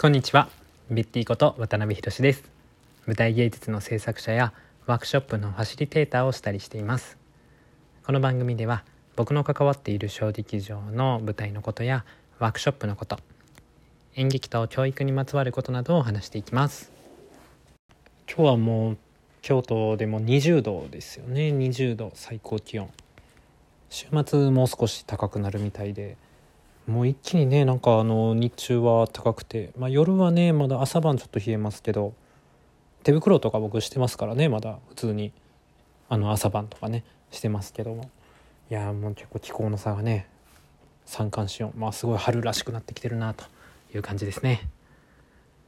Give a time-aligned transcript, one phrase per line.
[0.00, 0.48] こんにちは。
[0.92, 2.44] ビッティこと渡辺博です。
[3.06, 4.52] 舞台芸術の制作者や
[4.86, 7.18] ワークショップのファシリテーターをしたりしています。
[8.06, 8.84] この番組では
[9.16, 12.04] 僕の関わっている小劇場の舞台のことや
[12.38, 13.18] ワークショップのこと
[14.14, 16.92] 演劇と教育にまつわることなどを話していきます。
[18.32, 18.98] 今日はもう
[19.42, 21.48] 京都でも20度ですよね。
[21.48, 22.88] 20度最高気温。
[23.90, 26.16] 週末もう少し高くなるみたいで
[26.88, 32.14] もう一気にねなんかあの日中は高くて、まあ、夜はねまだ朝晩ちょっと冷えますけど
[33.02, 35.32] 手袋とか僕してますからねまだ普通に。
[36.10, 38.10] あの朝晩とかねしてますけども。
[38.70, 40.26] いやもう結構気候の差がね
[41.04, 41.72] 三寒四温。
[41.76, 43.44] まあすごい春らしくなってきてるなと
[43.94, 44.68] いう感じですね。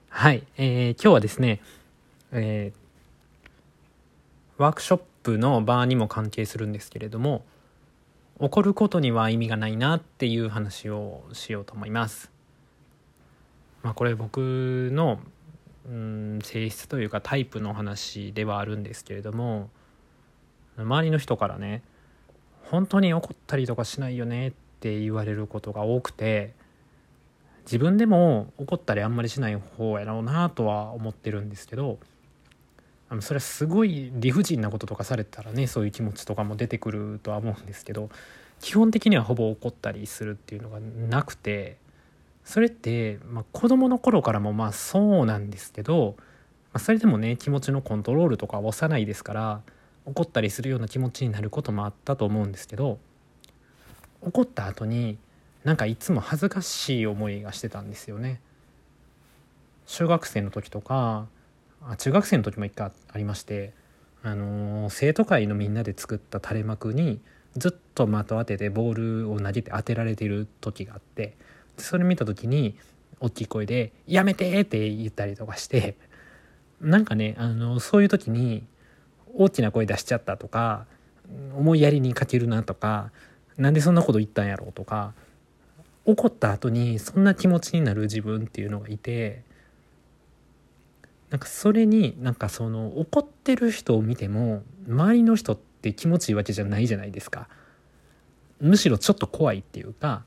[0.09, 1.61] はい、えー、今日はですね、
[2.33, 7.45] えー、ワークショップの場にも関係するんですけれども
[8.43, 12.33] 怒ることには意味がないなっていう話をしようと思います。
[13.83, 15.21] まあ、これ僕の
[15.87, 19.71] うん性質というかタイプの話ではあるんですけれども
[20.77, 21.83] 周りの人からね
[22.65, 26.55] 本当に怒ったりとかしないよねって言われることが多くて
[27.65, 31.99] 自分でも怒ったりあんまりしない方やろうなとは思ってるんですけど
[33.11, 38.09] あのそれはすごい理不尽なこととかされたらねそういう気持ちとかも出てくるとは思うんですけど
[38.61, 41.77] 基本的にはほぼ怒ったりするっていうのがなくて
[42.45, 46.25] それって、まあ、子供の頃からもまあそうなんですけど、ま
[46.75, 49.61] あ、それでもね気持ちのコントロールとかは幼いですから
[50.07, 52.99] 怒ったりするような気持ちになることもあったと思うんですけど
[54.23, 55.19] 怒った後に
[55.65, 58.41] なんかいつも恥ずかしい思いがしてたんですよね。
[59.85, 61.27] 小学生の時とか
[61.83, 63.73] あ中学生の時も一回ありまして
[64.23, 67.21] あのー、生徒会のみんなで作った垂れ幕に
[67.57, 71.37] ずっと的当ててボールを投げて当てられてる時があって
[71.79, 72.77] それ見た時に
[73.19, 75.97] 大きい声で「やめて!」って言ったりとかして
[76.81, 78.65] なんかねあのそういう時に
[79.35, 80.87] 大きな声出しちゃったとか
[81.57, 83.11] 思いやりに欠けるなとか
[83.57, 85.13] なんでそんなこと言ったんやろうとか
[86.05, 89.43] 怒った後にそんな気持ちになる自分っていうのがいて
[91.31, 97.49] なんかそれになんかその怒ってる人を見ても周りの人って気持ちいいわけじゃないじゃないですか。
[98.61, 100.25] むしろちょっと怖いっていうか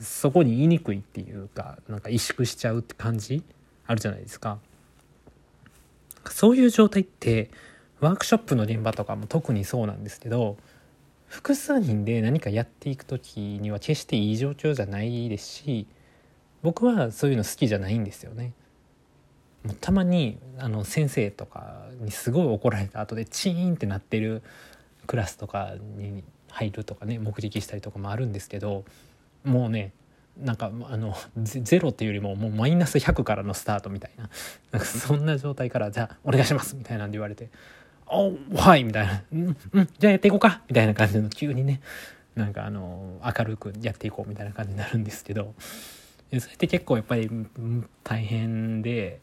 [0.00, 3.44] そこに言いにくいっていうかなんか萎縮しちゃうって感じ
[3.86, 4.58] あるじゃないですか。
[6.30, 7.50] そういう状態って
[8.00, 10.56] ワークショップの現場とかも特にそうなんですけど
[11.26, 15.86] 複数人で何かやっていく時には決していい状況じゃないですし
[16.62, 18.54] 僕はそういうの好きじゃないんですよね。
[19.80, 24.42] たまにあの先生とかにすごい怒られた後でチーンってなってる
[25.06, 28.84] クラスとかに入るとかね目撃したりとかもあるんですけど
[29.44, 29.92] もうね
[30.38, 34.28] なんかあの ゼロっていうよりももうマイナス100からのスタートみたいな
[34.70, 37.48] なんかそんな状態から「じゃあお願いします」みたいなんで言われて
[38.06, 41.80] 「おはい」みたいな「うんうんじゃあやっていこうか」みたいな感じの急にね
[42.34, 45.54] なんかあの明るくやっていこうみたいな感じになるんですけど
[46.38, 47.30] それって結構やっぱり
[48.02, 49.20] 大変で。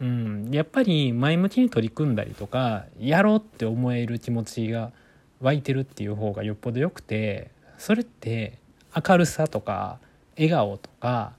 [0.00, 4.92] うん、やっぱり前向きに取り組んだりとかやろうって思える気持ちが
[5.40, 8.58] 湧いてるっていう方がよっぽどよくてそれって
[8.94, 9.98] 明るさとか
[10.36, 11.32] 笑顔とか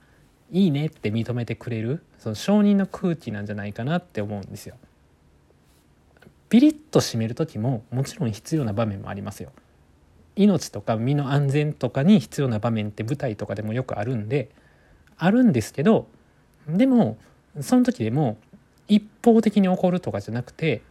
[0.50, 4.76] いいねって認めてくれるその承認の空気なんじゃないかなって思うんですよ。
[6.50, 9.52] ピリッと締める時ももちろん必要な場面もありますよ。
[10.36, 14.50] 命とか身の安全とかに必要な場面って舞台とかでもよくあるんで
[15.16, 16.08] あるんですけど
[16.68, 17.18] でも
[17.60, 18.38] その時でも
[18.90, 20.82] 一方的に怒るとかじゃなくて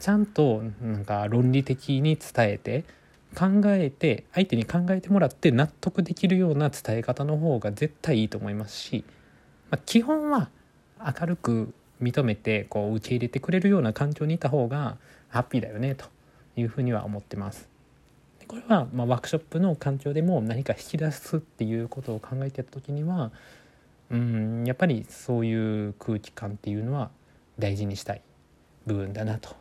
[0.00, 2.84] ちゃんとなんか論理的に伝えて
[3.34, 9.04] 考えて相手に考えてもらって納得できるような伝え方の方が絶対いいと思いますし、
[9.70, 10.50] まあ、基本は
[10.98, 14.96] 明るく認めてこう受け入れてくれるような環境にいた方が
[15.28, 16.06] ハッピーだよねと
[16.56, 17.68] いうふうには思ってます。
[18.48, 23.30] これはまワークショップの環境でも何か引き出すっていうことを考えてた時には
[24.10, 27.10] うんやっぱりそういう空気感っていうのは
[27.58, 28.22] 大事にしたい
[28.86, 29.56] 部分だなと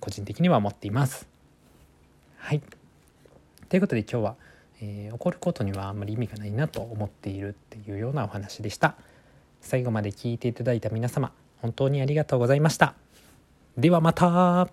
[0.00, 1.26] 個人的には思っています。
[2.36, 2.62] はい
[3.68, 4.34] ということで今日は、
[4.80, 8.96] えー、怒ることにはあんまり意味がないなと思っているっていうようなお話でした。
[9.60, 12.94] 最後まで聞いていただいた皆様本当にありがとうございました。
[13.76, 14.68] ではまた